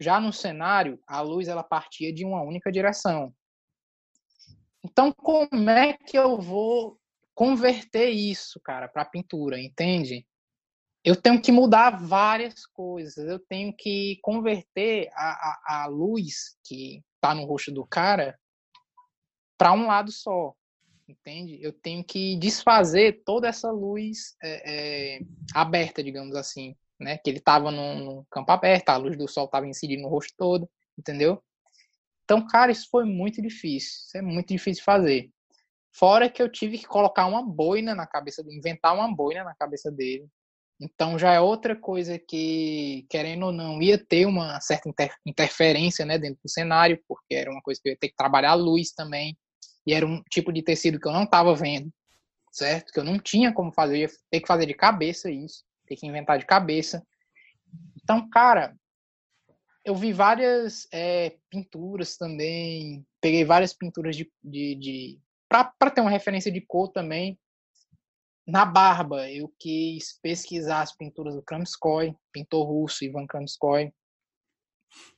[0.00, 3.34] Já no cenário, a luz ela partia de uma única direção.
[4.84, 6.98] Então, como é que eu vou
[7.34, 10.26] converter isso, cara, para pintura, entende?
[11.04, 13.16] Eu tenho que mudar várias coisas.
[13.28, 18.38] Eu tenho que converter a, a, a luz que está no rosto do cara
[19.56, 20.54] para um lado só
[21.08, 21.58] entende?
[21.62, 25.20] Eu tenho que desfazer toda essa luz é, é,
[25.54, 27.18] aberta, digamos assim, né?
[27.18, 30.68] Que ele estava num, campo aberto, a luz do sol estava incidindo no rosto todo,
[30.98, 31.42] entendeu?
[32.24, 33.90] Então, cara, isso foi muito difícil.
[34.06, 35.30] Isso é muito difícil de fazer.
[35.92, 39.90] Fora que eu tive que colocar uma boina na cabeça, inventar uma boina na cabeça
[39.90, 40.28] dele.
[40.80, 44.88] Então já é outra coisa que, querendo ou não, ia ter uma certa
[45.26, 48.52] interferência né, dentro do cenário, porque era uma coisa que eu ia ter que trabalhar
[48.52, 49.36] a luz também
[49.88, 51.90] e era um tipo de tecido que eu não estava vendo,
[52.52, 52.92] certo?
[52.92, 55.96] Que eu não tinha como fazer, eu ia ter que fazer de cabeça isso, ter
[55.96, 57.02] que inventar de cabeça.
[57.96, 58.76] Então, cara,
[59.82, 66.10] eu vi várias é, pinturas também, peguei várias pinturas de, de, de para ter uma
[66.10, 67.40] referência de cor também.
[68.46, 73.90] Na barba, eu quis pesquisar as pinturas do Kramskoy, pintor russo Ivan Kramskoy.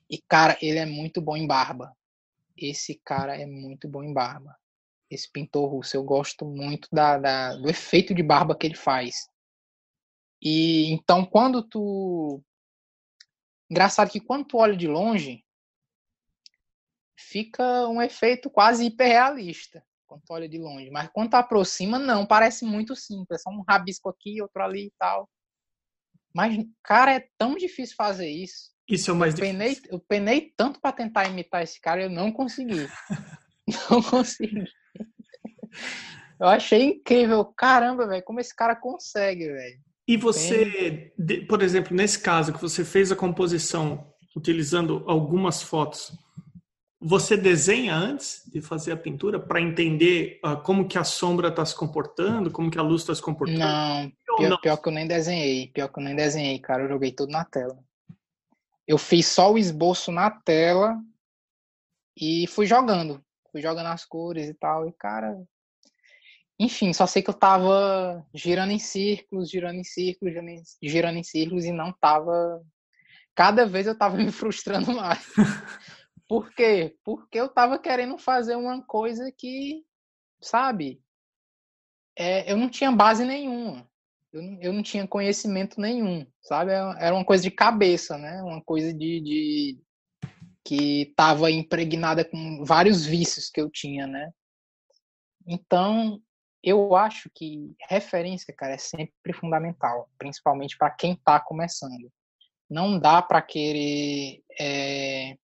[0.09, 1.93] E, cara, ele é muito bom em barba.
[2.57, 4.60] Esse cara é muito bom em barba
[5.11, 5.97] esse pintor russo.
[5.97, 9.29] Eu gosto muito da, da, do efeito de barba que ele faz.
[10.41, 12.43] E então quando tu
[13.71, 15.45] engraçado que quando tu olha de longe
[17.19, 22.27] fica um efeito quase hiperrealista quando tu olha de longe, mas quando tu aproxima não,
[22.27, 25.31] parece muito simples, é só um rabisco aqui, outro ali e tal.
[26.35, 28.73] Mas cara, é tão difícil fazer isso.
[28.89, 29.91] Isso é o mais eu penei, difícil.
[29.93, 32.89] Eu penei tanto para tentar imitar esse cara, eu não consegui.
[33.89, 34.65] não consegui.
[36.39, 37.45] Eu achei incrível.
[37.45, 39.79] Caramba, velho, como esse cara consegue, velho.
[40.09, 41.13] E você,
[41.49, 46.13] por exemplo, nesse caso que você fez a composição utilizando algumas fotos,
[47.01, 51.65] você desenha antes de fazer a pintura para entender uh, como que a sombra está
[51.65, 53.59] se comportando, como que a luz está se comportando?
[53.59, 55.69] Não pior, não, pior que eu nem desenhei.
[55.69, 56.83] Pior que eu nem desenhei, cara.
[56.83, 57.79] Eu joguei tudo na tela.
[58.87, 60.99] Eu fiz só o esboço na tela
[62.17, 65.37] e fui jogando fui jogando as cores e tal, e cara.
[66.63, 70.35] Enfim, só sei que eu tava girando em círculos, girando em círculos,
[70.83, 72.63] girando em, círculos e não tava.
[73.35, 75.27] Cada vez eu tava me frustrando mais.
[76.29, 76.99] Por quê?
[77.03, 79.83] Porque eu tava querendo fazer uma coisa que,
[80.39, 81.01] sabe,
[82.15, 83.89] é, eu não tinha base nenhuma.
[84.31, 86.73] Eu não, eu não tinha conhecimento nenhum, sabe?
[86.73, 88.43] Era uma coisa de cabeça, né?
[88.43, 89.81] Uma coisa de, de
[90.63, 94.31] que estava impregnada com vários vícios que eu tinha, né?
[95.47, 96.23] Então,
[96.63, 102.11] eu acho que referência, cara, é sempre fundamental, principalmente para quem está começando.
[102.69, 105.37] Não dá para querer é,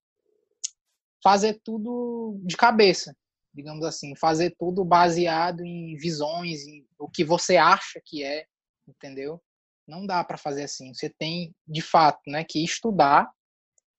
[1.23, 3.17] fazer tudo de cabeça,
[3.53, 8.47] digamos assim, fazer tudo baseado em visões, em o que você acha que é,
[8.87, 9.43] entendeu?
[9.89, 10.93] Não dá para fazer assim.
[10.93, 13.29] Você tem, de fato, né, que estudar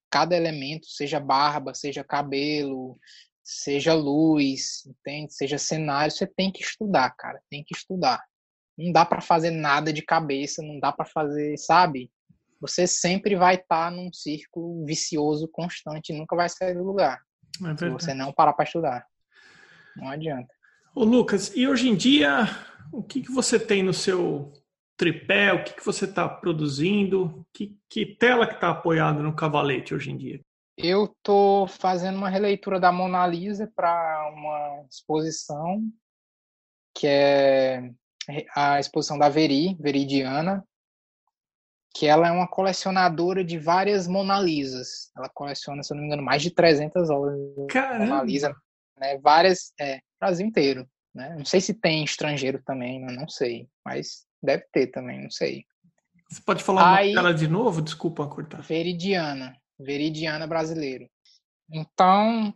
[0.09, 2.97] cada elemento, seja barba, seja cabelo,
[3.47, 5.33] seja luz, entende?
[5.33, 8.21] Seja cenário, você tem que estudar, cara, tem que estudar.
[8.77, 12.11] Não dá para fazer nada de cabeça, não dá para fazer, sabe?
[12.59, 17.21] Você sempre vai estar tá num círculo vicioso constante, nunca vai sair do lugar.
[17.65, 19.07] É se você não parar para estudar.
[19.95, 20.53] Não adianta.
[20.93, 22.49] Ô Lucas, e hoje em dia,
[22.91, 24.51] o que, que você tem no seu
[24.97, 25.53] tripé?
[25.53, 27.47] O que, que você está produzindo?
[27.53, 30.41] Que, que tela que está apoiada no cavalete hoje em dia?
[30.77, 35.81] Eu estou fazendo uma releitura da Mona Lisa para uma exposição
[36.93, 37.91] que é
[38.55, 40.63] a exposição da Veri, Veridiana,
[41.95, 45.11] que ela é uma colecionadora de várias Mona Lisas.
[45.15, 48.55] Ela coleciona, se eu não me engano, mais de 300 obras de Mona Lisa,
[48.99, 49.17] né?
[49.17, 51.35] Várias, é, Brasil inteiro, né?
[51.37, 55.65] Não sei se tem estrangeiro também, não sei, mas deve ter também, não sei.
[56.29, 57.81] Você pode falar Aí, dela de novo?
[57.81, 58.61] Desculpa cortar.
[58.61, 59.55] Veridiana.
[59.79, 61.09] Veridiana brasileiro.
[61.71, 62.53] Então,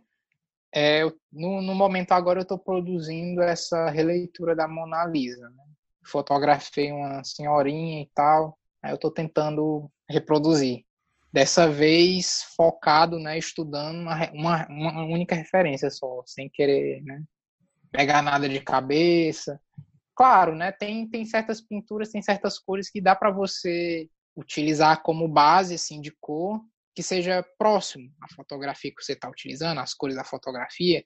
[0.74, 5.48] é, no, no, momento agora eu estou produzindo essa releitura da Mona Lisa.
[5.50, 5.64] Né?
[6.06, 10.84] Fotografei uma senhorinha e tal, aí eu estou tentando reproduzir.
[11.30, 17.22] Dessa vez focado, né, estudando uma, uma, uma, única referência só, sem querer né,
[17.90, 19.58] pegar nada de cabeça.
[20.14, 25.26] Claro, né, tem, tem certas pinturas, tem certas cores que dá para você utilizar como
[25.26, 26.60] base assim de cor
[26.94, 31.04] que seja próximo à fotografia que você está utilizando, as cores da fotografia,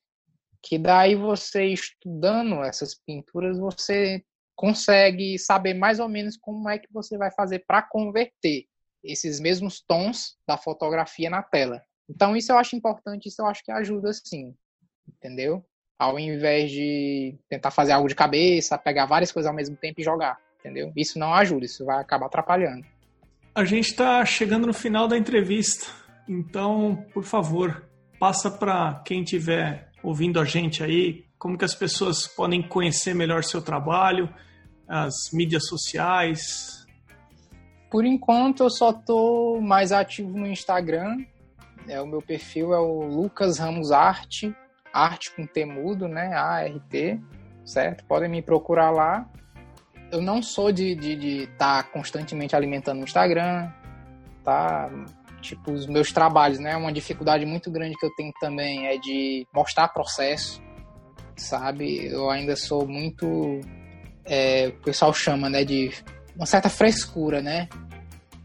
[0.63, 4.25] que daí você estudando essas pinturas, você
[4.57, 8.65] consegue saber mais ou menos como é que você vai fazer para converter
[9.05, 11.83] esses mesmos tons da fotografia na tela.
[12.09, 14.57] Então isso eu acho importante, isso eu acho que ajuda sim,
[15.07, 15.65] entendeu?
[15.99, 20.05] Ao invés de tentar fazer algo de cabeça, pegar várias coisas ao mesmo tempo e
[20.05, 20.93] jogar, entendeu?
[20.97, 22.87] Isso não ajuda, isso vai acabar atrapalhando.
[23.57, 25.87] A gente está chegando no final da entrevista,
[26.29, 27.89] então, por favor,
[28.21, 33.43] passa para quem estiver ouvindo a gente aí, como que as pessoas podem conhecer melhor
[33.43, 34.29] seu trabalho,
[34.87, 36.87] as mídias sociais.
[37.91, 41.25] Por enquanto, eu só tô mais ativo no Instagram.
[41.89, 44.55] É o meu perfil é o Lucas Ramos Arte,
[44.93, 46.35] arte com temudo, né?
[46.37, 47.19] A R T,
[47.65, 48.05] certo?
[48.05, 49.27] Podem me procurar lá
[50.11, 53.71] eu não sou de estar de, de tá constantemente alimentando o Instagram,
[54.45, 54.91] tá?
[55.41, 56.77] Tipo, os meus trabalhos, né?
[56.77, 60.63] Uma dificuldade muito grande que eu tenho também é de mostrar processo,
[61.37, 62.07] sabe?
[62.07, 63.61] Eu ainda sou muito.
[64.25, 65.65] É, o pessoal chama, né?
[65.65, 65.91] De
[66.35, 67.69] uma certa frescura, né?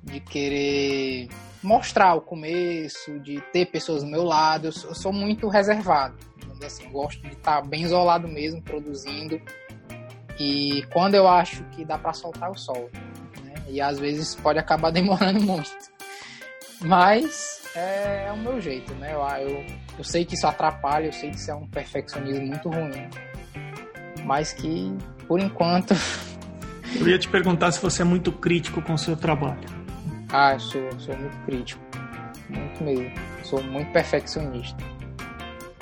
[0.04, 1.28] De querer
[1.64, 4.68] mostrar o começo, de ter pessoas do meu lado.
[4.68, 6.16] Eu sou, eu sou muito reservado.
[6.64, 9.42] Assim, gosto de estar bem isolado mesmo, produzindo
[10.42, 13.00] e quando eu acho que dá para soltar, eu solto.
[13.44, 13.54] Né?
[13.68, 15.72] E às vezes pode acabar demorando muito.
[16.82, 19.14] Mas é, é o meu jeito, né?
[19.14, 19.66] Eu, eu,
[20.00, 23.08] eu sei que isso atrapalha, eu sei que isso é um perfeccionismo muito ruim.
[24.26, 24.92] Mas que,
[25.28, 25.94] por enquanto.
[27.00, 29.64] Eu ia te perguntar se você é muito crítico com o seu trabalho.
[30.30, 31.82] Ah, eu sou, sou muito crítico.
[32.50, 33.14] Muito mesmo.
[33.46, 34.84] Sou muito perfeccionista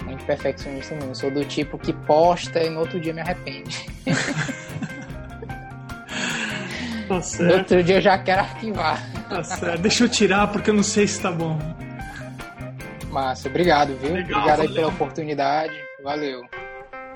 [0.05, 1.15] muito perfeccionista mesmo.
[1.15, 3.89] Sou do tipo que posta e no outro dia me arrepende.
[7.07, 7.51] tá certo.
[7.51, 9.01] No outro dia eu já quero arquivar.
[9.29, 9.81] Tá certo.
[9.81, 11.57] Deixa eu tirar porque eu não sei se tá bom.
[13.09, 14.13] Massa, obrigado, viu?
[14.13, 15.73] Legal, obrigado aí pela oportunidade.
[16.03, 16.41] Valeu.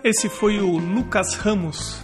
[0.04, 2.04] Esse foi o Lucas Ramos.